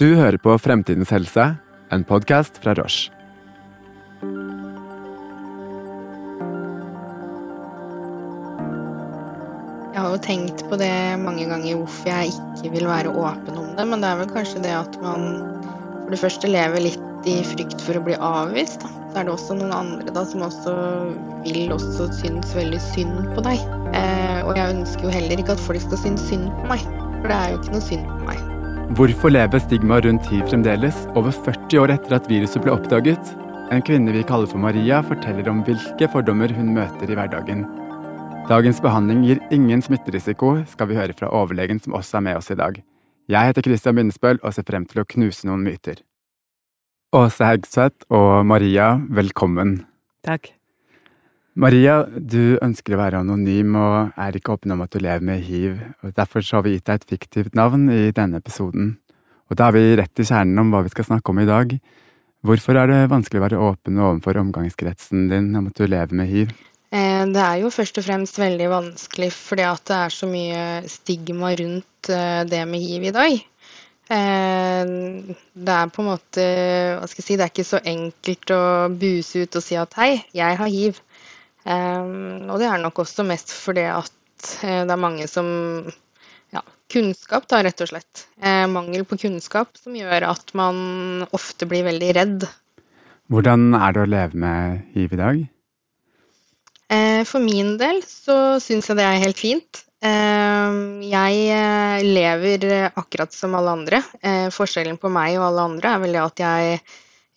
[0.00, 1.42] Du hører på Fremtidens helse,
[1.92, 3.10] en podkast fra Roche.
[9.92, 10.88] Jeg har jo tenkt på det
[11.20, 14.62] mange ganger hvorfor jeg ikke vil være åpen om det, men det er vel kanskje
[14.64, 15.26] det at man
[16.06, 18.80] for det første lever litt i frykt for å bli avvist.
[18.80, 18.88] Da.
[19.12, 20.78] Så er det også noen andre da som også
[21.44, 23.60] vil også synes veldig synd på deg.
[23.92, 26.88] Eh, og jeg ønsker jo heller ikke at folk skal synes synd på meg,
[27.20, 28.51] for det er jo ikke noe synd på meg.
[28.92, 33.30] Hvorfor lever stigma rundt hiv fremdeles, over 40 år etter at viruset ble oppdaget?
[33.72, 37.64] En kvinne vi kaller for Maria, forteller om hvilke fordommer hun møter i hverdagen.
[38.50, 42.52] Dagens behandling gir ingen smitterisiko, skal vi høre fra overlegen som også er med oss
[42.52, 42.82] i dag.
[43.32, 46.04] Jeg heter Christian Bindesbøl og ser frem til å knuse noen myter.
[47.16, 49.86] Åse Hegseth og Maria, velkommen.
[50.20, 50.52] Takk.
[51.52, 55.42] Maria, du ønsker å være anonym og er ikke åpen om at du lever med
[55.44, 55.76] hiv.
[56.00, 58.94] og Derfor har vi gitt deg et fiktivt navn i denne episoden.
[59.50, 61.74] Og Da er vi rett i kjernen om hva vi skal snakke om i dag.
[62.42, 66.30] Hvorfor er det vanskelig å være åpen overfor omgangskretsen din om at du lever med
[66.32, 66.56] hiv?
[66.92, 70.64] Eh, det er jo først og fremst veldig vanskelig fordi at det er så mye
[70.88, 73.36] stigma rundt eh, det med hiv i dag.
[74.08, 76.42] Eh, det er på en måte
[76.98, 79.94] Hva skal jeg si Det er ikke så enkelt å buse ut og si at
[80.00, 80.98] hei, jeg har hiv.
[81.64, 84.10] Og det er nok også mest fordi at
[84.62, 85.46] det er mange som
[86.50, 88.24] ja, kunnskap, da, rett og slett.
[88.72, 92.48] Mangel på kunnskap som gjør at man ofte blir veldig redd.
[93.32, 95.42] Hvordan er det å leve med hiv i dag?
[96.92, 99.82] Eh, for min del så syns jeg det er helt fint.
[100.04, 100.74] Eh,
[101.08, 104.02] jeg eh, lever akkurat som alle andre.
[104.52, 106.80] Forskjellen på meg og alle andre er vel det at jeg,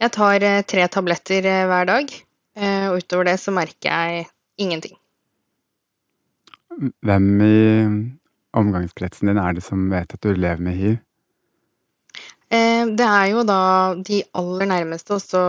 [0.04, 2.16] jeg tar tre tabletter hver dag.
[2.56, 4.28] Og utover det så merker jeg
[4.64, 4.94] ingenting.
[7.04, 7.58] Hvem i
[8.56, 10.96] omgangskretsen din er det som vet at du lever med hiv?
[12.48, 13.60] Det er jo da
[14.00, 15.42] de aller nærmeste, også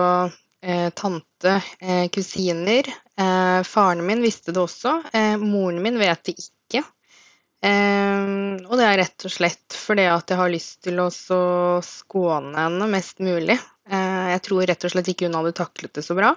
[0.67, 2.89] eh, tante, eh, kusiner.
[3.19, 5.03] Eh, faren min visste det også.
[5.13, 6.83] Eh, moren min vet det ikke.
[7.63, 8.27] Eh,
[8.67, 11.11] og det er rett og slett fordi at jeg har lyst til å
[11.85, 13.59] skåne henne mest mulig.
[13.89, 16.35] Eh, jeg tror rett og slett ikke hun hadde taklet det så bra.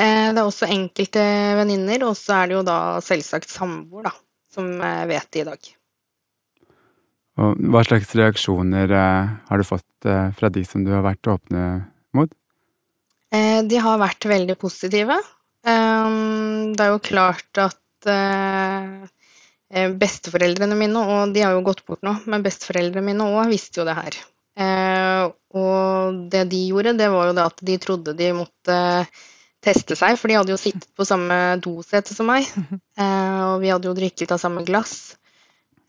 [0.00, 1.22] Det er også enkelte
[1.58, 4.12] venninner, og så er det jo da selvsagt samboer, da,
[4.54, 4.70] som
[5.10, 5.70] vet det i dag.
[7.40, 10.08] Og hva slags reaksjoner har du fått
[10.38, 11.66] fra de som du har vært åpne
[12.16, 12.32] mot?
[13.30, 15.16] Eh, de har vært veldig positive.
[15.66, 16.18] Eh,
[16.74, 22.16] det er jo klart at eh, besteforeldrene mine, og de har jo gått bort nå,
[22.30, 24.20] men besteforeldrene mine òg visste jo det her.
[25.56, 28.74] Og det de gjorde, det var jo det at de trodde de måtte
[29.64, 32.48] teste seg, for de hadde jo sittet på samme dosete som meg.
[33.00, 35.14] Og vi hadde jo drikket av samme glass.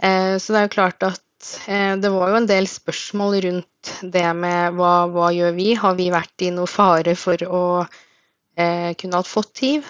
[0.01, 1.21] Så det er jo klart at
[1.67, 5.71] Eh, det var jo en del spørsmål rundt det med hva, hva gjør vi?
[5.77, 9.87] Har vi vært i noe fare for å eh, kunne ha fått hiv?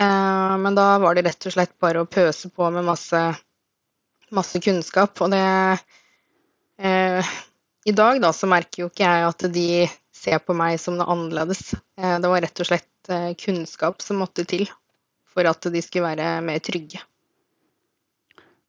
[0.00, 3.22] Eh, men da var det rett og slett bare å pøse på med masse,
[4.30, 5.24] masse kunnskap.
[5.24, 5.42] Og det
[6.78, 7.34] eh,
[7.84, 9.68] I dag da så merker jo ikke jeg at de
[10.22, 11.72] ser på meg som noe annerledes.
[11.98, 14.68] Eh, det var rett og slett eh, kunnskap som måtte til
[15.32, 17.00] for at de skulle være mer trygge.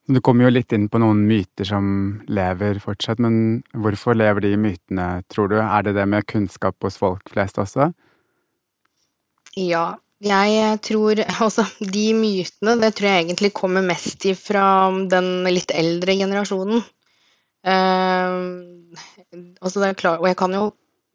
[0.03, 1.85] Du kommer jo litt inn på noen myter som
[2.27, 5.57] lever fortsatt, men hvorfor lever de mytene, tror du?
[5.63, 7.93] Er det det med kunnskap hos folk flest også?
[9.55, 9.85] Ja,
[10.23, 14.65] jeg tror Altså, de mytene, det tror jeg egentlig kommer mest ifra
[15.11, 16.83] den litt eldre generasjonen.
[17.63, 18.59] Uh,
[19.63, 20.65] altså det er klart, og jeg kan jo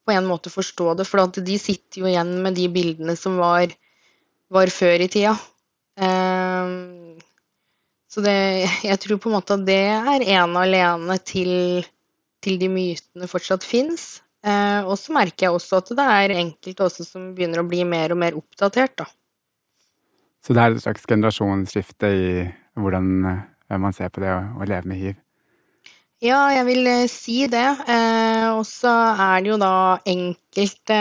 [0.09, 3.75] på en måte forstå det, for de sitter jo igjen med de bildene som var,
[4.49, 5.37] var før i tida.
[6.01, 7.19] Uh,
[8.09, 8.39] så det,
[8.89, 11.85] jeg tror på en måte at det er ene alene til,
[12.41, 14.23] til de mytene fortsatt fins.
[14.47, 17.83] Eh, og så merker jeg også at det er enkelte også som begynner å bli
[17.85, 19.09] mer og mer oppdatert, da.
[20.47, 22.29] Så det er et slags generasjonsskifte i
[22.79, 25.19] hvordan eh, man ser på det å, å leve med hiv?
[26.25, 27.67] Ja, jeg vil eh, si det.
[27.87, 30.98] Eh, og så er det jo da enkelte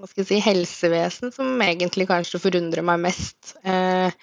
[0.00, 3.56] hva skal jeg si, helsevesen som egentlig kanskje forundrer meg mest.
[3.66, 4.14] Eh,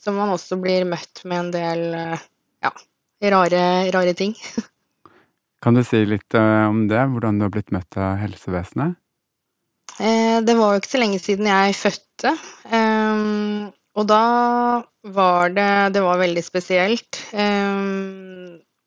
[0.00, 2.24] som man også blir møtt med en del eh,
[2.64, 2.72] ja,
[3.34, 3.62] rare,
[3.94, 4.34] rare ting.
[5.62, 8.96] Kan du si litt eh, om det, hvordan du har blitt møtt av helsevesenet?
[10.00, 12.32] Eh, det var jo ikke så lenge siden jeg fødte.
[14.00, 14.24] Og da
[15.12, 17.20] var det Det var veldig spesielt.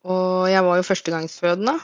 [0.03, 1.77] Og jeg var jo førstegangsfødende,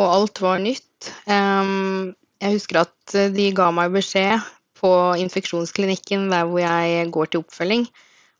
[0.00, 1.10] og alt var nytt.
[1.28, 4.40] Jeg husker at de ga meg beskjed
[4.80, 4.90] på
[5.20, 7.84] infeksjonsklinikken der hvor jeg går til oppfølging,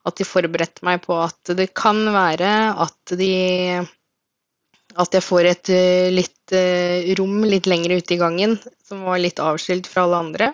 [0.09, 3.35] at de forberedte meg på at det kan være at de
[4.99, 5.71] at jeg får et
[6.11, 6.55] litt
[7.21, 10.49] rom litt lenger ute i gangen, som var litt avskilt fra alle andre.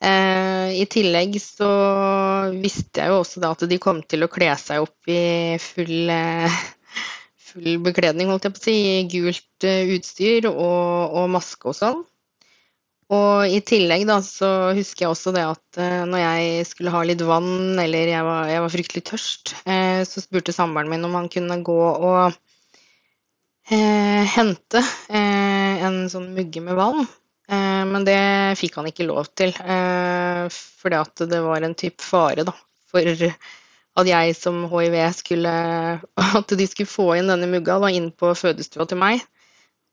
[0.00, 1.68] I tillegg så
[2.54, 6.08] visste jeg jo også da at de kom til å kle seg opp i full,
[7.50, 8.78] full bekledning, holdt jeg på å si,
[9.12, 9.68] gult
[9.98, 12.00] utstyr og, og maske og sånn.
[13.10, 17.00] Og i tillegg da, så husker jeg også det at uh, når jeg skulle ha
[17.06, 21.16] litt vann, eller jeg var, jeg var fryktelig tørst, uh, så spurte samboeren min om
[21.18, 27.04] han kunne gå og uh, hente en sånn mugge med vann.
[27.50, 28.18] men det
[28.58, 32.54] fikk han ikke lov til, fordi at det var en type fare da,
[32.90, 33.06] for
[34.02, 35.52] at jeg som hiv skulle
[36.40, 39.24] At de skulle få inn denne mugga da, inn på fødestua til meg.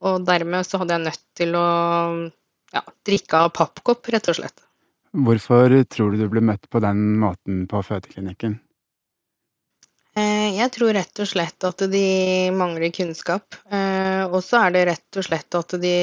[0.06, 1.68] Og dermed så hadde jeg nødt til å
[2.76, 4.64] ja, drikke av pappkopp, rett og slett.
[5.18, 8.60] Hvorfor tror du du ble møtt på den måten på fødeklinikken?
[10.18, 12.06] Eh, jeg tror rett og slett at de
[12.54, 13.58] mangler kunnskap.
[13.70, 15.96] Eh, og så er det rett og slett at de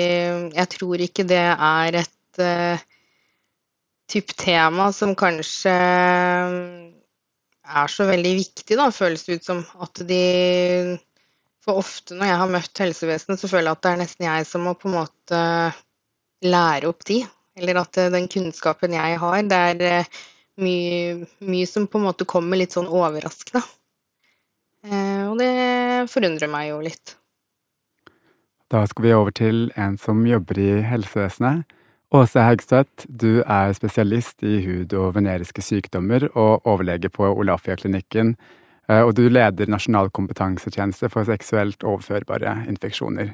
[0.55, 2.83] Jeg tror ikke det er et uh,
[4.11, 5.75] type tema som kanskje
[7.65, 9.65] er så veldig viktig, da, føles det ut som.
[9.85, 10.99] At de
[11.65, 14.47] For ofte når jeg har møtt helsevesenet, så føler jeg at det er nesten jeg
[14.49, 15.41] som må på en måte
[16.45, 17.23] lære opp de.
[17.57, 20.23] Eller at eh, den kunnskapen jeg har, det er eh,
[20.61, 23.63] mye, mye som på en måte kommer litt sånn overraskende.
[24.85, 25.53] Eh, og det
[26.13, 27.15] forundrer meg jo litt.
[28.73, 31.65] Da skal vi over til en som jobber i helsevesenet.
[32.15, 38.37] Åse Haugstøt, du er spesialist i hud- og veneriske sykdommer og overlege på Olafia-klinikken.
[38.89, 43.33] Og du leder Nasjonal kompetansetjeneste for seksuelt overførbare infeksjoner.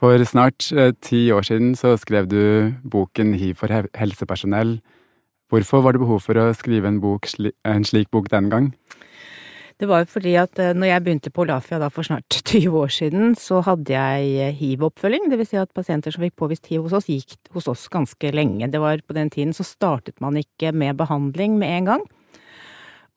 [0.00, 4.80] For snart eh, ti år siden så skrev du boken Hiv for helsepersonell.
[5.48, 7.28] Hvorfor var det behov for å skrive en, bok,
[7.64, 8.72] en slik bok den gang?
[9.76, 12.92] Det var fordi at eh, når jeg begynte på Olafia da for snart 20 år
[12.96, 15.28] siden, så hadde jeg eh, hiv-oppfølging.
[15.28, 18.70] Vil si at pasienter som fikk påvist hiv hos oss, gikk hos oss ganske lenge.
[18.72, 22.08] Det var På den tiden så startet man ikke med behandling med en gang.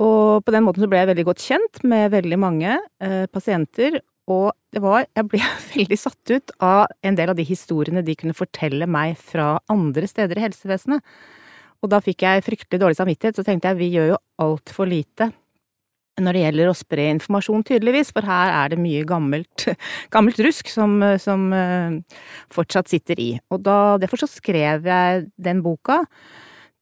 [0.04, 4.00] Og på den måten så ble jeg veldig godt kjent med veldig mange eh, pasienter,
[4.30, 5.40] og det var Jeg ble
[5.74, 10.08] veldig satt ut av en del av de historiene de kunne fortelle meg fra andre
[10.12, 11.04] steder i helsevesenet.
[11.80, 15.32] Og da fikk jeg fryktelig dårlig samvittighet, så tenkte jeg vi gjør jo altfor lite
[16.24, 19.66] når det gjelder å spre informasjon, tydeligvis, for her er det mye gammelt,
[20.16, 22.20] gammelt rusk som, som eh,
[22.54, 23.32] fortsatt sitter i.
[23.54, 26.04] Og da, derfor så skrev jeg den boka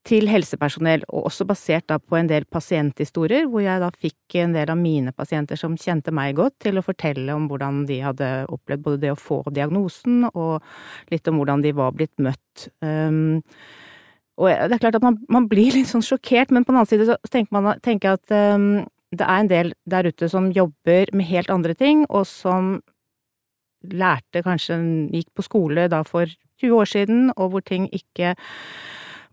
[0.08, 4.54] til helsepersonell, og også basert da på en del pasienthistorier, hvor jeg da fikk en
[4.56, 8.30] del av mine pasienter som kjente meg godt, til å fortelle om hvordan de hadde
[8.48, 10.64] opplevd både det å få diagnosen, og
[11.12, 12.68] litt om hvordan de var blitt møtt.
[12.80, 13.42] Um,
[14.38, 16.90] og det er klart at man, man, blir litt sånn sjokkert, men på den annen
[16.90, 21.10] side så tenker man tenker at um, det er en del der ute som jobber
[21.16, 22.78] med helt andre ting, og som
[23.88, 24.78] lærte kanskje
[25.14, 26.28] gikk på skole da for
[26.60, 28.34] 20 år siden, og hvor ting ikke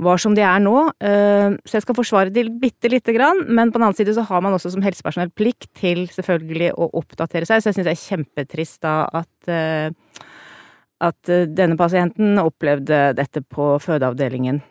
[0.06, 0.76] var som de er nå.
[1.00, 4.26] Eh, så jeg skal forsvare de bitte lite grann, men på den annen side så
[4.28, 7.96] har man også som helsepersonell plikt til selvfølgelig å oppdatere seg, så jeg syns det
[7.96, 9.90] er kjempetrist da at eh,
[11.04, 14.62] at eh, denne pasienten opplevde dette på fødeavdelingen.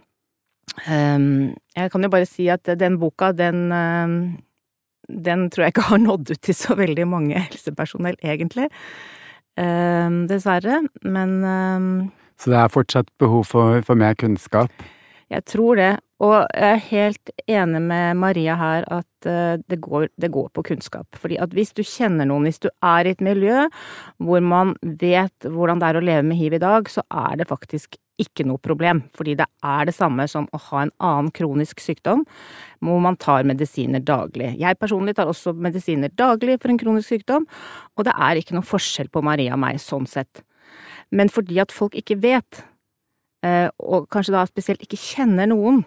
[0.74, 3.68] Jeg kan jo bare si at den boka, den
[5.08, 8.70] den tror jeg ikke har nådd ut til så veldig mange helsepersonell, egentlig.
[9.54, 10.80] Dessverre.
[11.06, 12.10] Men
[12.40, 14.72] Så det er fortsatt behov for, for mer kunnskap?
[15.32, 15.92] Jeg tror det,
[16.22, 20.62] og jeg er helt enig med Maria her at eh, det går, det går, på
[20.68, 21.08] kunnskap.
[21.18, 23.64] Fordi at hvis du kjenner noen, hvis du er i et miljø
[24.22, 27.48] hvor man vet hvordan det er å leve med hiv i dag, så er det
[27.50, 29.02] faktisk ikke noe problem.
[29.16, 32.24] Fordi det er det samme som å ha en annen kronisk sykdom
[32.84, 34.52] hvor man tar medisiner daglig.
[34.60, 37.48] Jeg personlig tar også medisiner daglig for en kronisk sykdom,
[37.96, 40.44] og det er ikke noe forskjell på Maria og meg sånn sett.
[41.14, 42.64] Men fordi at folk ikke vet,
[43.44, 45.82] Eh, og kanskje da spesielt ikke kjenner noen,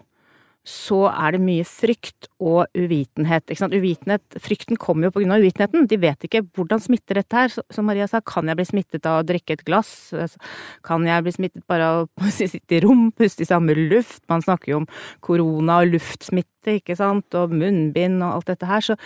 [0.67, 3.53] så er det mye frykt og uvitenhet.
[3.71, 5.87] Uvitenhet, frykten kommer jo på grunn av uvitenheten.
[5.87, 7.53] De vet ikke hvordan smitter dette her.
[7.71, 10.11] Som Maria sa, kan jeg bli smittet av å drikke et glass?
[10.83, 14.25] Kan jeg bli smittet bare av å sitte i rom, puste i samme luft?
[14.27, 14.89] Man snakker jo om
[15.23, 18.83] korona og luftsmitte, ikke sant, og munnbind og alt dette her.
[18.83, 18.97] Så,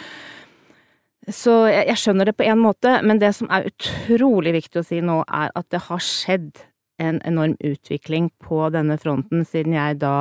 [1.30, 4.88] så jeg, jeg skjønner det på en måte, men det som er utrolig viktig å
[4.88, 6.66] si nå, er at det har skjedd
[7.02, 10.16] en enorm utvikling på denne fronten siden jeg da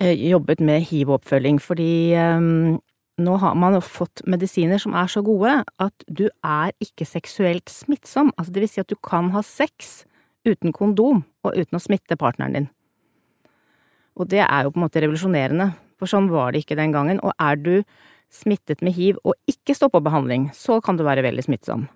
[0.00, 2.78] jobbet med hiv-oppfølging, fordi um,
[3.20, 8.32] nå har man fått medisiner som er så gode at du er ikke seksuelt smittsom.
[8.38, 10.04] Altså det vil si at du kan ha sex
[10.48, 12.70] uten kondom og uten å smitte partneren din.
[14.18, 15.70] Og det er jo på en måte revolusjonerende,
[16.00, 17.20] for sånn var det ikke den gangen.
[17.24, 17.74] Og er du
[18.32, 21.88] smittet med hiv og ikke står på behandling, så kan du være veldig smittsom.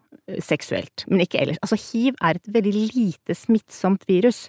[0.43, 1.59] seksuelt, men ikke ellers.
[1.62, 4.49] Altså, hiv er et veldig lite smittsomt virus.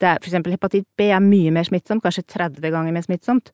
[0.00, 3.52] Det er, for eksempel hepatitt B er mye mer smittsomt, kanskje 30 ganger mer smittsomt.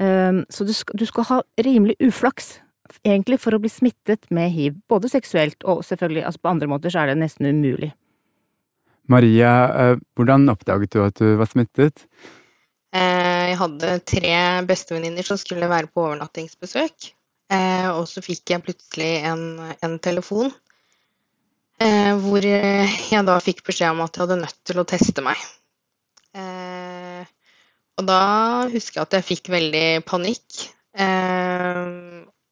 [0.00, 2.58] Um, så du skal, du skal ha rimelig uflaks,
[3.04, 4.78] egentlig, for å bli smittet med hiv.
[4.90, 7.92] Både seksuelt og selvfølgelig, altså på andre måter så er det nesten umulig.
[9.10, 12.04] Maria, eh, hvordan oppdaget du at du var smittet?
[12.94, 14.34] Eh, jeg hadde tre
[14.66, 17.10] bestevenninner som skulle være på overnattingsbesøk.
[17.50, 19.42] Eh, og så fikk jeg plutselig en,
[19.82, 20.52] en telefon
[21.80, 25.40] hvor jeg da fikk beskjed om at jeg hadde nødt til å teste meg.
[26.36, 27.24] Eh,
[28.00, 28.20] og da
[28.72, 30.66] husker jeg at jeg fikk veldig panikk.
[30.96, 31.80] Eh,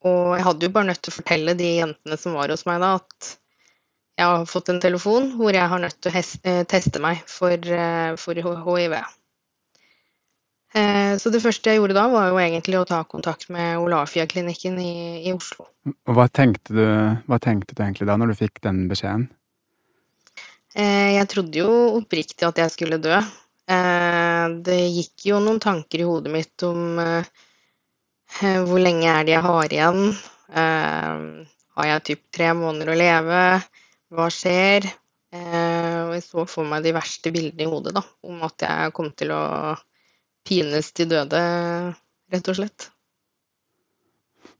[0.09, 2.83] og jeg hadde jo bare nødt til å fortelle de jentene som var hos meg
[2.83, 3.31] da, at
[4.19, 7.55] jeg har fått en telefon hvor jeg har nødt til å eh, teste meg for,
[7.55, 8.97] eh, for hiv.
[10.77, 14.77] Eh, så det første jeg gjorde da, var jo egentlig å ta kontakt med Olafia-klinikken
[14.83, 14.93] i,
[15.25, 15.69] i, Oslo.
[15.89, 16.85] Og hva tenkte, du,
[17.31, 19.29] hva tenkte, du, egentlig da, når du fikk den beskjeden?
[20.77, 21.71] Eh, jeg trodde jo
[22.03, 23.17] oppriktig at jeg skulle dø.
[23.69, 27.01] Eh, det gikk jo noen tanker i hodet mitt om
[28.29, 30.03] hvor lenge er det jeg har igjen?
[30.53, 33.39] Har jeg typ tre måneder å leve?
[34.13, 34.85] Hva skjer?
[35.33, 39.09] Og jeg så for meg de verste bildene i hodet da, om at jeg kom
[39.17, 39.41] til å
[40.49, 41.43] pines til døde,
[42.33, 42.89] rett og slett.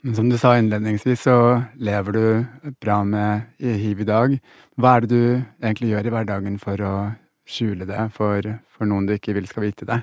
[0.07, 1.39] Men som du sa innledningsvis, så
[1.83, 4.37] lever du bra med hiv i dag.
[4.79, 5.23] Hva er det du
[5.65, 6.95] egentlig gjør i hverdagen for å
[7.49, 9.99] skjule det for, for noen du ikke vil skal vite det?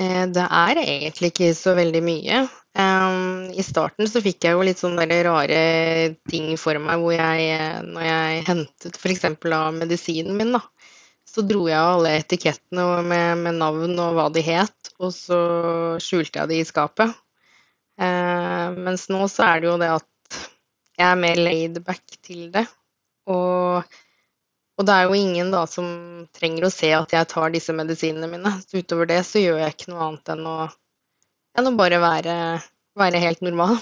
[0.00, 2.44] Eh, det er egentlig ikke så veldig mye.
[2.74, 5.58] I starten så fikk jeg jo litt sånne rare
[6.26, 9.28] ting for meg hvor jeg, når jeg hentet f.eks.
[9.30, 10.64] av medisinen min, da,
[11.34, 15.38] så dro jeg av alle etikettene med, med, navn og hva de het, og så
[16.02, 17.10] skjulte jeg de i skapet.
[17.98, 20.38] Eh, mens nå så er det jo det at
[20.94, 22.64] jeg er mer laid back til det.
[23.30, 23.82] Og,
[24.78, 25.88] og, det er jo ingen da som
[26.36, 28.54] trenger å se at jeg tar disse medisinene mine.
[28.62, 30.56] Så utover det så gjør jeg ikke noe annet enn å,
[31.58, 32.38] enn å bare være,
[33.00, 33.80] være helt normal.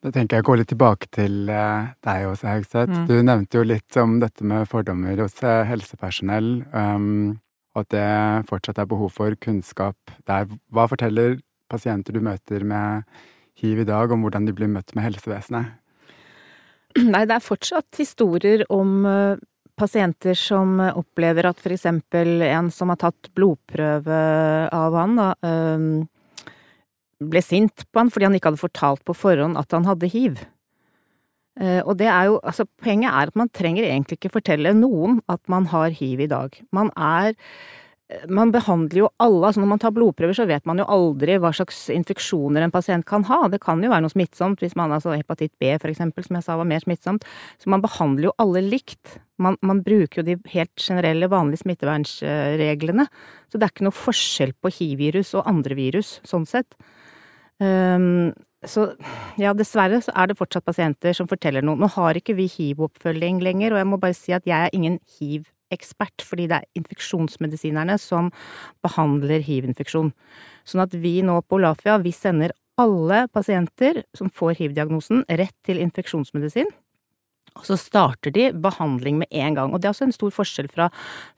[0.00, 2.88] Da tenker jeg å gå litt tilbake til eh, deg også, Haugseth.
[2.88, 3.02] Mm.
[3.08, 7.34] Du nevnte jo litt om dette med fordommer hos eh, helsepersonell, um,
[7.76, 8.06] og at det
[8.48, 10.48] fortsatt er behov for kunnskap der.
[10.72, 11.36] Hva forteller
[11.70, 13.04] pasienter du møter med
[13.60, 15.76] hiv i dag, om hvordan de blir møtt med helsevesenet?
[17.12, 19.36] Nei, det er fortsatt historier om uh,
[19.76, 24.22] pasienter som opplever at eksempel en som har tatt blodprøve
[24.72, 26.08] av han, da, um,
[27.20, 30.40] ble sint på han fordi han ikke hadde fortalt på forhånd at han hadde hiv.
[31.60, 35.20] Eh, og det er jo, altså poenget er at man trenger egentlig ikke fortelle noen
[35.28, 36.54] at man har hiv i dag.
[36.72, 40.80] Man er eh, man behandler jo alle, altså når man tar blodprøver så vet man
[40.80, 43.42] jo aldri hva slags infeksjoner en pasient kan ha.
[43.52, 46.46] Det kan jo være noe smittsomt hvis man altså hepatitt B for eksempel, som jeg
[46.46, 47.26] sa var mer smittsomt.
[47.60, 49.18] Så man behandler jo alle likt.
[49.42, 53.08] Man, man bruker jo de helt generelle, vanlige smittevernsreglene.
[53.50, 56.78] Så det er ikke noe forskjell på hiv-virus og andre virus, sånn sett.
[57.60, 58.32] Um,
[58.66, 58.90] så
[59.40, 61.78] ja, dessverre så er det fortsatt pasienter som forteller noe.
[61.80, 64.98] Nå har ikke vi hiv-oppfølging lenger, og jeg må bare si at jeg er ingen
[65.16, 68.28] hiv-ekspert, fordi det er infeksjonsmedisinerne som
[68.84, 70.12] behandler hiv-infeksjon.
[70.68, 75.80] Sånn at vi nå på Olafia, vi sender alle pasienter som får hiv-diagnosen, rett til
[75.80, 76.68] infeksjonsmedisin.
[77.58, 79.72] Og så starter de behandling med en gang.
[79.72, 80.88] Og det er også en stor forskjell fra,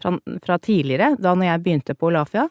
[0.02, 0.14] fra,
[0.44, 1.14] fra tidligere.
[1.22, 2.46] Da når jeg begynte på Olafia,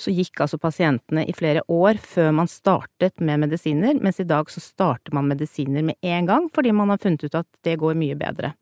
[0.00, 4.50] så gikk altså pasientene i flere år før man startet med medisiner, mens i dag
[4.50, 7.98] så starter man medisiner med en gang, fordi man har funnet ut at det går
[7.98, 8.54] mye bedre.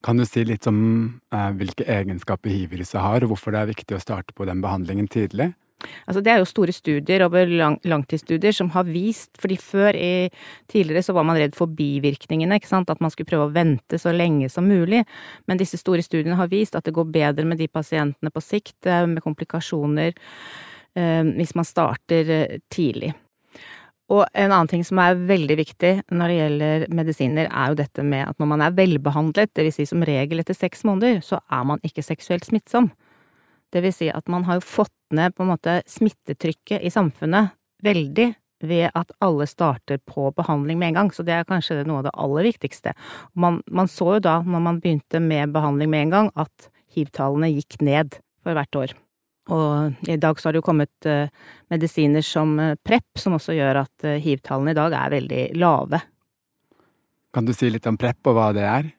[0.00, 0.80] Kan du si litt om
[1.34, 5.10] eh, hvilke egenskaper hivviruset har, og hvorfor det er viktig å starte på den behandlingen
[5.12, 5.50] tidlig?
[6.06, 10.28] Altså det er jo store studier over lang, langtidsstudier som har vist, fordi før i
[10.70, 14.00] tidligere så var man redd for bivirkningene, ikke sant, at man skulle prøve å vente
[14.00, 15.04] så lenge som mulig,
[15.48, 18.78] men disse store studiene har vist at det går bedre med de pasientene på sikt,
[18.86, 20.14] eh, med komplikasjoner,
[20.96, 23.14] eh, hvis man starter eh, tidlig.
[24.10, 28.02] Og en annen ting som er veldig viktig når det gjelder medisiner, er jo dette
[28.02, 31.68] med at når man er velbehandlet, vil si som regel etter seks måneder, så er
[31.68, 32.90] man ikke seksuelt smittsom.
[33.70, 37.54] Det vil si at man har jo fått ned på en måte smittetrykket i samfunnet
[37.84, 42.02] veldig ved at alle starter på behandling med en gang, så det er kanskje noe
[42.02, 42.92] av det aller viktigste.
[43.32, 47.52] Man, man så jo da, når man begynte med behandling med en gang, at hiv-tallene
[47.54, 48.94] gikk ned for hvert år.
[49.50, 51.26] Og i dag så har det jo kommet uh,
[51.72, 56.02] medisiner som uh, PREP, som også gjør at uh, hiv-tallene i dag er veldig lave.
[57.34, 58.90] Kan du si litt om PREP og hva det er?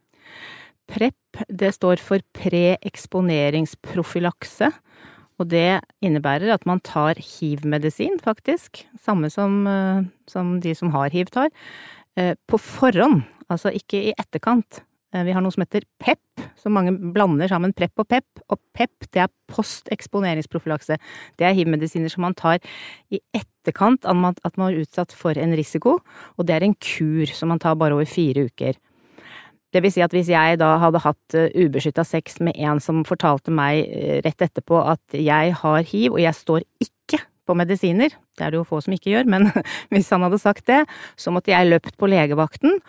[0.92, 4.68] PREP, det står for preeksponeringsprofylakse.
[5.42, 11.10] Og det innebærer at man tar hiv-medisin, faktisk, samme som, eh, som, de som har
[11.10, 11.50] hiv tar,
[12.18, 14.84] eh, på forhånd, altså ikke i etterkant.
[15.14, 18.44] Eh, vi har noe som heter PEP, som mange blander sammen PREP og PEP.
[18.50, 20.98] Og PEP det er posteksponeringsprofylakse.
[21.38, 22.62] Det er hiv-medisiner som man tar
[23.12, 26.00] i etterkant av at man er utsatt for en risiko,
[26.38, 28.78] og det er en kur som man tar bare over fire uker.
[29.72, 33.06] Det vil si at hvis jeg da hadde hatt eh, ubeskytta sex med en som
[33.08, 38.14] fortalte meg eh, rett etterpå at jeg har hiv, og jeg står ikke på medisiner,
[38.38, 39.50] det er det jo få som ikke gjør, men
[39.94, 40.84] hvis han hadde sagt det,
[41.20, 42.80] så måtte jeg løpt på legevakten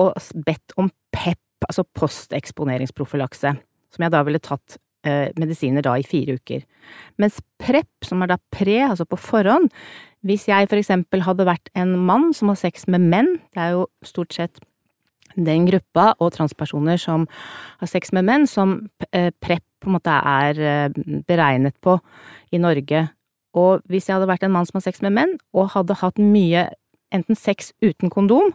[0.00, 0.14] og
[0.46, 1.38] bedt om PEP
[1.68, 3.54] altså posteksponeringsprofylakse,
[3.94, 4.76] som jeg da ville tatt
[5.06, 6.64] eh, medisiner da i fire uker.
[7.20, 9.70] Mens PREP, som er da pre, altså på forhånd,
[10.24, 13.74] hvis jeg for eksempel hadde vært en mann som har sex med menn, det er
[13.76, 14.62] jo stort sett
[15.36, 17.26] den gruppa og transpersoner som
[17.80, 18.76] har sex med menn, som
[19.12, 21.98] eh, PREP på en måte er eh, beregnet på
[22.54, 23.06] i Norge.
[23.54, 26.20] Og hvis jeg hadde vært en mann som har sex med menn, og hadde hatt
[26.20, 26.68] mye
[27.14, 28.52] enten sex uten kondom,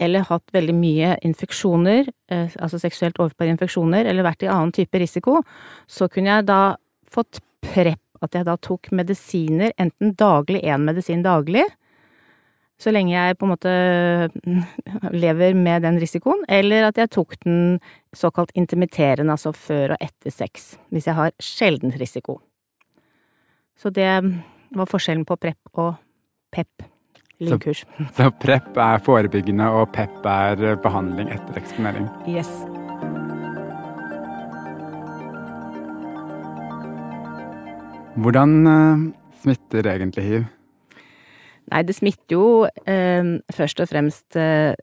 [0.00, 4.98] eller hatt veldig mye infeksjoner, eh, altså seksuelt overførbare infeksjoner, eller vært i annen type
[4.98, 5.42] risiko,
[5.86, 6.62] så kunne jeg da
[7.10, 11.66] fått PREP, at jeg da tok medisiner, enten daglig, én medisin daglig,
[12.80, 13.72] så lenge jeg på en måte
[15.12, 17.80] lever med den risikoen, eller at jeg tok den
[18.16, 22.38] såkalt intimiterende, altså før og etter sex, hvis jeg har sjelden risiko.
[23.76, 24.08] Så det
[24.76, 25.94] var forskjellen på PREP og
[26.52, 26.88] PEP.
[27.40, 27.84] Lynkurs.
[27.84, 32.08] Så, så PREP er forebyggende, og PEP er eh, behandling etter eksponering?
[32.28, 32.48] Yes.
[38.20, 39.04] Hvordan uh,
[39.40, 40.48] smitter egentlig hiv?
[41.70, 44.74] Nei, det smitter jo eh, først og fremst eh,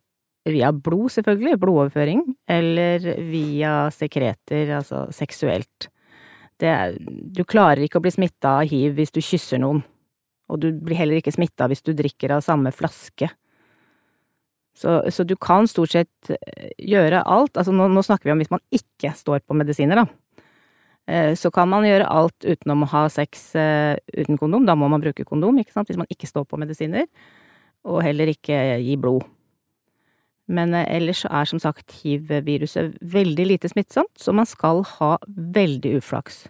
[0.48, 5.90] via blod, selvfølgelig, blodoverføring, eller via sekreter, altså seksuelt.
[6.64, 9.84] Er, du klarer ikke å bli smitta av hiv hvis du kysser noen
[10.48, 13.30] og du blir heller ikke smitta hvis du drikker av samme flaske.
[14.78, 18.44] Så, så, du kan stort sett eh, gjøre alt, altså nå, nå, snakker vi om
[18.44, 20.06] hvis man ikke står på medisiner, da.
[21.08, 24.90] Eh, så kan man gjøre alt utenom å ha sex eh, uten kondom, da må
[24.92, 27.08] man bruke kondom, ikke sant, hvis man ikke står på medisiner.
[27.88, 29.24] Og heller ikke gi blod.
[30.48, 36.46] Men ellers er som sagt hiv-viruset veldig lite smittsomt, så man skal ha veldig uflaks.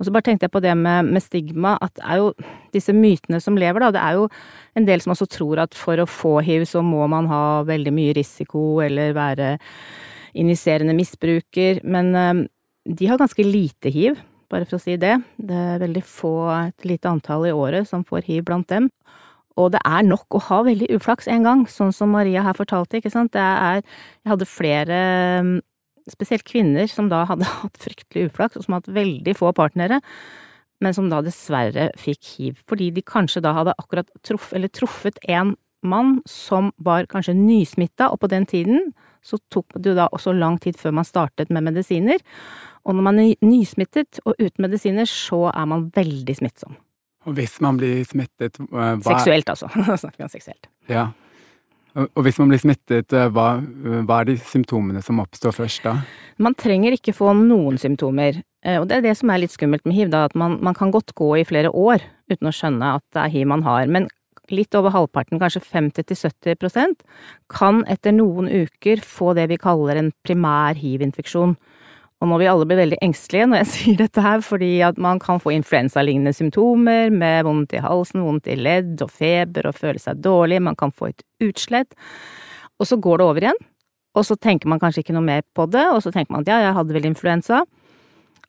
[0.00, 2.30] Og så bare tenkte jeg på det med, med, stigma, at det er jo
[2.72, 3.90] disse mytene som lever, da.
[3.92, 4.28] Det er jo
[4.78, 7.92] en del som også tror at for å få hiv så må man ha veldig
[7.92, 9.52] mye risiko eller være
[10.40, 11.82] injiserende misbruker.
[11.84, 12.16] Men
[12.88, 14.18] de har ganske lite hiv,
[14.50, 15.16] bare for å si det.
[15.36, 18.88] Det er veldig få, et lite antall i året som får hiv blant dem.
[19.60, 22.98] Og det er nok å ha veldig uflaks en gang, sånn som Maria her fortalte,
[22.98, 23.34] ikke sant.
[23.36, 25.00] Det er Jeg hadde flere
[26.10, 30.00] spesielt kvinner som da hadde hatt fryktelig uflaks, og som hadde hatt veldig få partnere,
[30.80, 32.62] men som da dessverre fikk hiv.
[32.70, 38.20] Fordi de kanskje da hadde akkurat truff, truffet en mann som var kanskje nysmitta, og
[38.24, 38.92] på den tiden
[39.24, 42.20] så tok det jo da også lang tid før man startet med medisiner.
[42.86, 46.78] Og når man er nysmittet og uten medisiner, så er man veldig smittsom.
[47.28, 49.68] Og hvis man blir smittet hva Seksuelt, altså.
[49.76, 50.70] Nå snakker vi om seksuelt.
[50.88, 51.10] Ja.
[51.98, 53.48] Og hvis man blir smittet, eh, hva,
[54.06, 55.96] hva, er de symptomene som oppstår først da?
[56.38, 58.38] Man trenger ikke få noen symptomer.
[58.62, 60.76] Eh, og det er det som er litt skummelt med hiv, da, at man, man
[60.78, 63.90] kan godt gå i flere år uten å skjønne at det er hiv man har.
[63.90, 64.06] Men
[64.54, 67.02] litt over halvparten, kanskje 50-70%
[67.52, 71.56] kan etter noen uker få det vi kaller en primær hiv-infeksjon.
[72.20, 75.20] Og nå vil alle bli veldig engstelige når jeg sier dette her, fordi at man
[75.22, 80.02] kan få influensalignende symptomer med vondt i halsen, vondt i ledd og feber og føle
[80.02, 81.96] seg dårlig, man kan få et utslett.
[82.80, 83.60] Og så går det over igjen,
[84.16, 86.52] og så tenker man kanskje ikke noe mer på det, og så tenker man at
[86.52, 87.64] ja, jeg hadde vel influensa.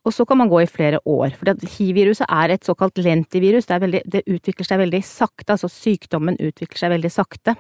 [0.01, 3.81] Og så kan man gå i flere år, for hiv-viruset er et såkalt lentivirus, det,
[3.84, 7.53] veldig, det utvikler seg veldig sakte, altså sykdommen utvikler seg veldig sakte.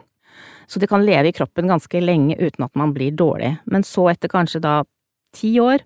[0.65, 3.51] Så det kan leve i kroppen ganske lenge uten at man blir dårlig.
[3.69, 4.79] Men så etter kanskje da
[5.35, 5.83] ti år,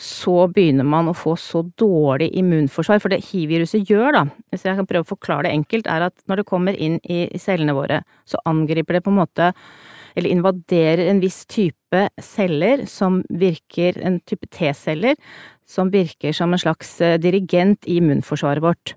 [0.00, 2.98] så begynner man å få så dårlig immunforsvar.
[3.02, 6.16] For det hiv-viruset gjør, da, hvis jeg kan prøve å forklare det enkelt, er at
[6.30, 9.52] når det kommer inn i cellene våre, så angriper det på en måte
[10.14, 15.18] eller invaderer en viss type celler som virker, en type T-celler,
[15.66, 18.94] som virker som en slags eh, dirigent i immunforsvaret vårt.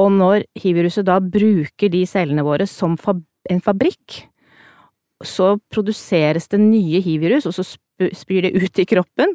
[0.00, 2.96] Og når hiv-viruset da bruker de cellene våre som
[3.50, 4.22] en fabrikk,
[5.20, 7.66] så produseres det nye hiv-virus, og så
[8.16, 9.34] spyr det ut i kroppen,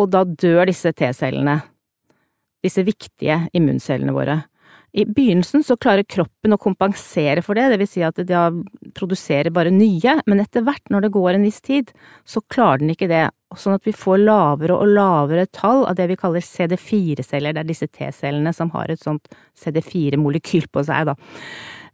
[0.00, 1.60] og da dør disse T-cellene,
[2.64, 4.42] disse viktige immuncellene våre.
[4.94, 8.42] I begynnelsen så klarer kroppen å kompensere for det, det vil si at de
[8.94, 11.90] produserer bare nye, men etter hvert, når det går en viss tid,
[12.22, 13.24] så klarer den ikke det,
[13.58, 17.70] sånn at vi får lavere og lavere tall av det vi kaller CD4-celler, det er
[17.72, 21.18] disse T-cellene som har et sånt CD4-molekyl på seg, da.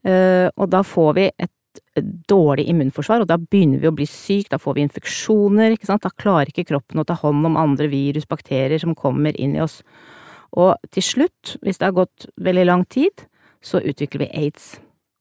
[0.04, 1.52] Eh, og da får vi et
[2.30, 6.04] dårlig immunforsvar, og da begynner vi å bli syk, da får vi infeksjoner, ikke sant,
[6.04, 9.62] da klarer ikke kroppen å ta hånd om andre virus, bakterier som kommer inn i
[9.64, 9.80] oss.
[10.58, 13.26] Og til slutt, hvis det har gått veldig lang tid,
[13.62, 14.74] så utvikler vi aids.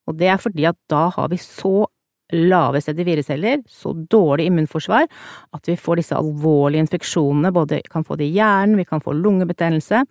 [0.10, 1.86] Og det er fordi at da har vi så
[2.34, 5.08] lave CD4-celler, så dårlig immunforsvar,
[5.54, 9.16] at vi får disse alvorlige infeksjonene, både kan få det i hjernen, vi kan få
[9.18, 10.04] lungebetennelse,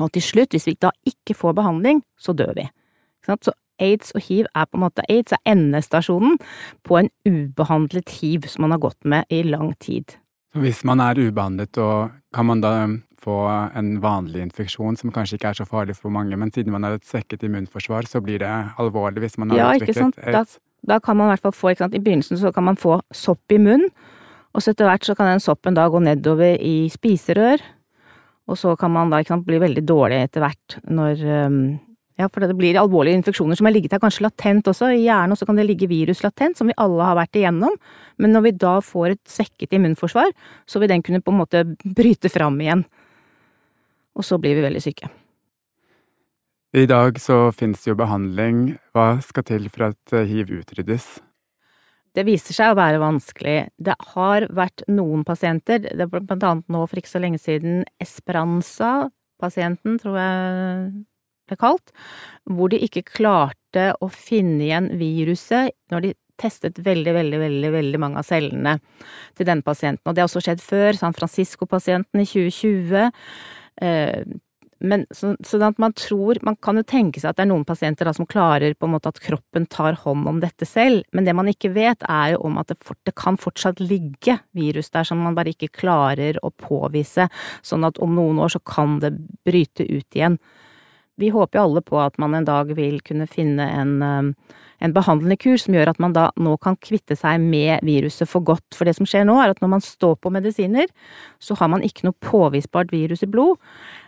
[0.00, 2.66] og til slutt, hvis vi da ikke får behandling, så dør vi.
[3.26, 6.38] Så aids og hiv er på en måte Aids er endestasjonen
[6.86, 10.16] på en ubehandlet hiv som man har gått med i lang tid.
[10.58, 11.78] Hvis man er ubehandlet,
[12.34, 12.72] kan man da
[13.20, 13.36] få
[13.76, 16.96] en vanlig infeksjon som kanskje ikke er så farlig for mange, men siden man har
[16.96, 20.56] et svekket immunforsvar, så blir det alvorlig hvis man har ja, utviklet aids?
[20.56, 22.98] Da, da, kan man i hvert fall få, sant, i begynnelsen så kan man få
[23.14, 23.92] sopp i munnen,
[24.50, 27.62] og så etter hvert så kan den soppen da gå nedover i spiserør,
[28.50, 31.22] og så kan man da sant, bli veldig dårlig etter hvert når
[32.20, 35.32] ja, for det blir alvorlige infeksjoner som har ligget der kanskje latent også, i hjernen,
[35.34, 37.78] også kan det ligge virus latent, som vi alle har vært igjennom.
[38.20, 40.34] Men når vi da får et svekket immunforsvar,
[40.68, 42.84] så vil den kunne på en måte bryte fram igjen.
[44.18, 45.10] Og så blir vi veldig syke.
[46.76, 48.76] I dag så finnes jo behandling.
[48.94, 51.18] Hva skal til for at eh, hiv utryddes?
[52.14, 53.58] Det viser seg å være vanskelig.
[53.78, 57.84] Det har vært noen pasienter, det ble blant annet nå for ikke så lenge siden
[58.02, 61.04] Esperanza-pasienten, tror jeg
[61.58, 61.94] kalt,
[62.44, 68.00] hvor de ikke klarte å finne igjen viruset når de testet veldig, veldig, veldig, veldig
[68.00, 68.78] mange av cellene
[69.36, 70.06] til den pasienten.
[70.06, 73.10] Og det har også skjedd før, San Francisco-pasienten i 2020.
[73.84, 74.38] Eh,
[74.80, 77.66] men så, sånn at man tror Man kan jo tenke seg at det er noen
[77.68, 81.26] pasienter da som klarer på en måte at kroppen tar hånd om dette selv, men
[81.28, 84.88] det man ikke vet er jo om at det, fort, det kan fortsatt ligge virus
[84.94, 87.28] der som man bare ikke klarer å påvise,
[87.60, 89.12] sånn at om noen år så kan det
[89.46, 90.40] bryte ut igjen.
[91.20, 94.94] Vi håper jo alle på at man en dag vil kunne finne en, eh, en
[94.96, 98.64] behandlende kur som gjør at man da nå kan kvitte seg med viruset for godt.
[98.72, 100.88] For det som skjer nå, er at når man står på medisiner,
[101.38, 103.60] så har man ikke noe påvisbart virus i blod,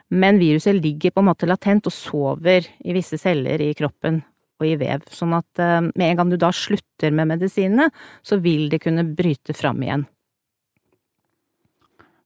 [0.08, 4.22] men viruset ligger på en måte latent og sover i visse celler i kroppen
[4.60, 5.04] og i vev.
[5.12, 7.90] Sånn at eh, med en gang du da slutter med medisinene,
[8.24, 10.08] så vil det kunne bryte fram igjen.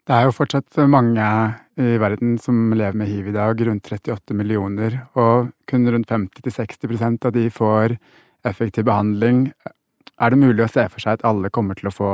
[0.06, 1.26] Det er jo fortsatt mange
[1.76, 7.28] i verden som lever med hiv i dag, rundt 38 millioner, og kun rundt 50-60%
[7.28, 7.98] av de får
[8.48, 9.50] effektiv behandling.
[10.16, 12.12] Er det mulig å se for seg at alle kommer til å få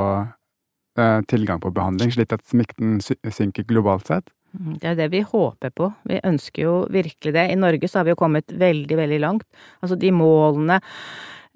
[0.99, 4.33] uh, tilgang på behandling, slik at smitten synker globalt sett?
[4.53, 5.89] Mm, det er det vi håper på.
[6.11, 7.47] Vi ønsker jo virkelig det.
[7.49, 9.47] I Norge så har vi jo kommet veldig, veldig langt.
[9.81, 10.81] Altså de målene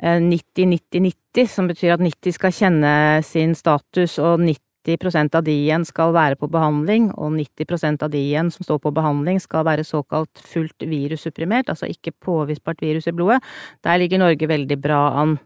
[0.02, 2.94] 90-90-90, eh, som betyr at 90 skal kjenne
[3.26, 8.12] sin status og 90 90 av de igjen skal være på behandling, og 90 av
[8.14, 13.08] de igjen som står på behandling skal være såkalt fullt virussupprimert, altså ikke påvisbart virus
[13.08, 13.42] i blodet.
[13.84, 15.38] Der ligger Norge veldig bra an.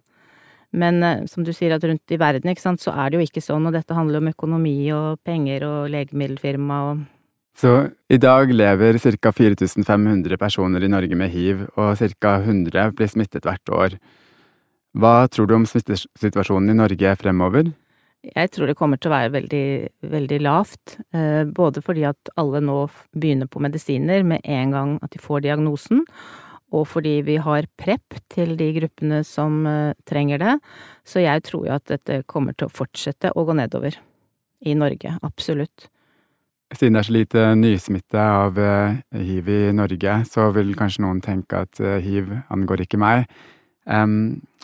[0.71, 3.25] Men eh, som du sier at rundt i verden, ikke sant, så er det jo
[3.25, 7.01] ikke sånn, og dette handler om økonomi og penger og legemiddelfirma og
[7.57, 9.31] Så i dag lever ca.
[9.35, 12.37] 4500 personer i Norge med hiv, og ca.
[12.39, 13.97] 100 blir smittet hvert år.
[14.95, 17.73] Hva tror du om smittesituasjonen i Norge fremover?
[18.21, 19.67] Jeg tror det kommer til å være veldig,
[20.11, 20.99] veldig lavt.
[21.09, 22.83] Eh, både fordi at alle nå
[23.17, 26.03] begynner på medisiner med en gang at de får diagnosen,
[26.71, 30.53] og fordi vi har prep til de gruppene som eh, trenger det.
[31.01, 33.97] Så jeg tror jo at dette kommer til å fortsette å gå nedover.
[34.61, 35.89] I Norge, absolutt.
[36.77, 41.25] Siden det er så lite nysmitte av eh, hiv i Norge, så vil kanskje noen
[41.25, 43.25] tenke at hiv angår ikke meg.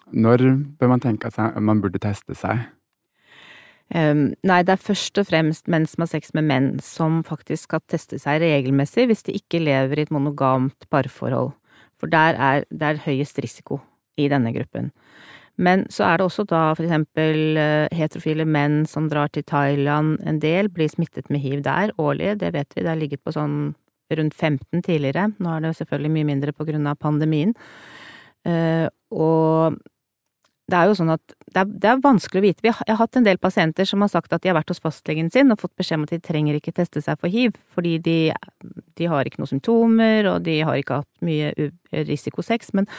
[0.08, 0.44] Når
[0.78, 2.62] bør man tenke at man burde teste seg?
[3.96, 7.70] Um, nei, det er først og fremst menn som har sex med menn som faktisk
[7.70, 11.54] skal teste seg regelmessig hvis de ikke lever i et monogamt parforhold.
[11.98, 13.80] For der er det høyest risiko
[14.20, 14.92] i denne gruppen.
[15.58, 20.20] Men så er det også da for eksempel uh, heterofile menn som drar til Thailand.
[20.28, 22.84] En del blir smittet med hiv der årlig, det vet vi.
[22.84, 23.74] Det har ligget på sånn
[24.14, 25.32] rundt 15 tidligere.
[25.40, 27.56] Nå er det selvfølgelig mye mindre på grunn av pandemien.
[28.48, 29.80] Uh, og
[30.68, 32.66] det er jo sånn at det er, det er, vanskelig å vite.
[32.68, 35.30] Jeg har hatt en del pasienter som har sagt at de har vært hos fastlegen
[35.32, 38.18] sin og fått beskjed om at de trenger ikke teste seg for hiv, fordi de,
[39.00, 41.54] de har ikke noen symptomer, og de har ikke hatt mye
[42.10, 42.74] risikosex.
[42.78, 42.90] Men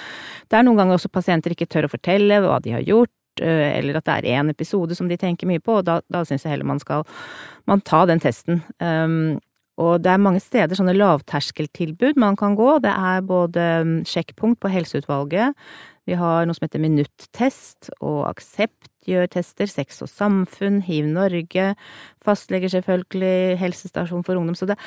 [0.49, 4.01] det er noen ganger også pasienter ikke tør å fortelle hva de har gjort, eller
[4.01, 6.57] at det er én episode som de tenker mye på, og da, da syns jeg
[6.57, 7.05] heller man skal
[7.69, 8.65] man ta den testen.
[8.81, 9.37] Um,
[9.79, 12.81] og det er mange steder sånne lavterskeltilbud man kan gå.
[12.83, 13.67] Det er både
[14.09, 15.55] sjekkpunkt på Helseutvalget,
[16.09, 21.75] vi har noe som heter Minuttest, og Aksept gjør tester, Sex og Samfunn, Hiv Norge,
[22.25, 24.57] fastleger selvfølgelig, helsestasjon for ungdom.
[24.57, 24.79] Så det,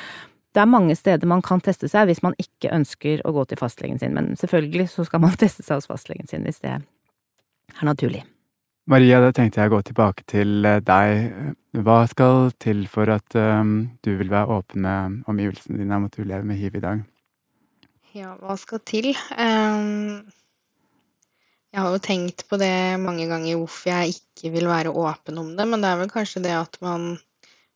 [0.56, 3.62] det, er mange steder man kan teste seg hvis man ikke ønsker å gå til
[3.62, 4.18] fastlegen sin.
[4.18, 8.26] Men selvfølgelig så skal man teste seg hos fastlegen sin hvis det er naturlig.
[8.90, 11.56] Maria, da tenkte jeg å gå tilbake til eh, deg.
[11.86, 16.18] Hva skal til for at um, du vil være åpen med omgivelsene dine om at
[16.18, 17.04] du lever med hiv i dag?
[18.18, 19.14] Ja, hva skal til?
[19.38, 20.26] Um,
[21.72, 25.54] jeg har jo tenkt på det mange ganger hvorfor jeg ikke vil være åpen om
[25.56, 27.14] det, men det er vel kanskje det at man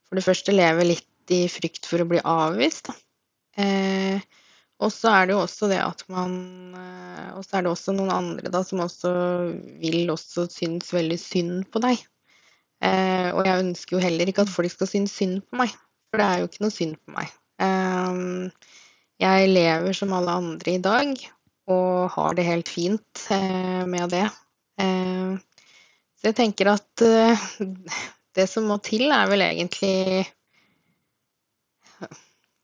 [0.05, 2.91] for det første lever litt i frykt for å bli avvist.
[3.55, 4.19] Eh,
[4.83, 6.33] og så er det jo også det at man
[6.75, 9.11] eh, Og så er det også noen andre da som også
[9.79, 12.03] vil også synes veldig synd på deg.
[12.83, 15.71] Eh, og jeg ønsker jo heller ikke at folk skal synes synd på meg,
[16.11, 17.31] for det er jo ikke noe synd på meg.
[17.63, 18.75] Eh,
[19.23, 21.15] jeg lever som alle andre i dag
[21.71, 23.25] og har det helt fint
[23.89, 24.25] med det.
[24.75, 27.05] Så jeg tenker at
[28.35, 30.25] det som må til, er vel egentlig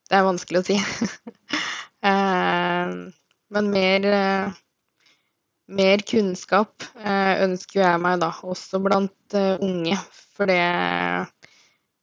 [0.10, 0.80] Det er vanskelig å si.
[2.02, 2.92] Eh,
[3.54, 4.54] men mer, eh,
[5.78, 10.00] mer kunnskap eh, ønsker jeg meg da, også blant unge.
[10.34, 10.58] For det,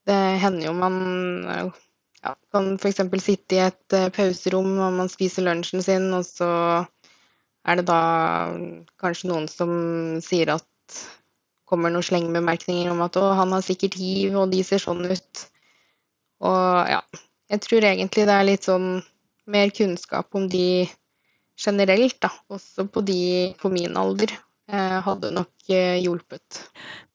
[0.06, 1.00] det hender jo man
[2.28, 3.02] ja, kan f.eks.
[3.24, 6.50] sitte i et pauserom og man spiser lunsjen sin, og så
[7.68, 8.00] er det da
[9.00, 9.70] kanskje noen som
[10.24, 10.66] sier at
[11.68, 15.44] kommer noen slengbemerkninger om at 'å, han har sikkert hiv, og de ser sånn ut'.
[16.40, 17.02] Og ja,
[17.52, 18.88] jeg tror egentlig det er litt sånn
[19.48, 20.88] mer kunnskap om de
[21.58, 23.20] generelt, da, også på de
[23.60, 26.62] på min alder, eh, hadde nok eh, hjulpet.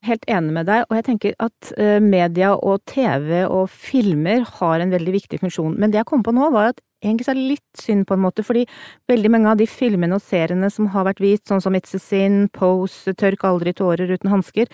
[0.04, 4.84] Helt enig med deg, og jeg tenker at eh, media og TV og filmer har
[4.84, 5.78] en veldig viktig funksjon.
[5.78, 8.24] Men det jeg kom på nå, var at egentlig er det litt synd på en
[8.24, 8.66] måte, fordi
[9.12, 12.02] veldig mange av de filmene og seriene som har vært vist, sånn som It's a
[12.02, 14.72] Sin, Pose, Tørk aldri tårer uten hansker,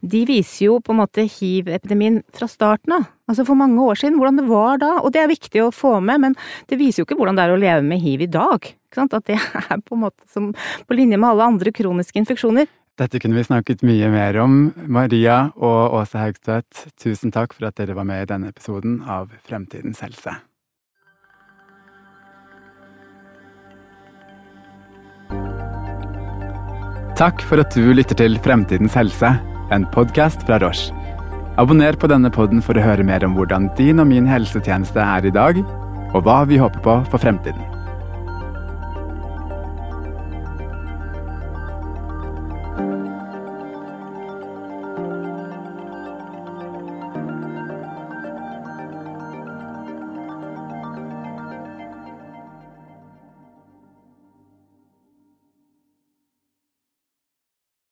[0.00, 3.08] de viser jo på en måte hiv-epidemien fra starten av.
[3.30, 4.90] Altså for mange år siden, hvordan det var da.
[5.04, 6.36] Og det er viktig å få med, men
[6.70, 8.66] det viser jo ikke hvordan det er å leve med hiv i dag.
[8.98, 12.66] At det er på en måte som på linje med alle andre kroniske infeksjoner.
[13.00, 14.58] Dette kunne vi snakket mye mer om.
[14.90, 19.30] Maria og Åse Haugstvedt, tusen takk for at dere var med i denne episoden av
[19.46, 20.34] Fremtidens helse.
[27.20, 29.34] Takk for at du lytter til Fremtidens helse,
[29.76, 30.94] en podkast fra Roche.
[31.60, 35.28] Abonner på denne podden for å høre mer om hvordan din og min helsetjeneste er
[35.28, 35.60] i dag,
[36.16, 37.79] og hva vi håper på for fremtiden.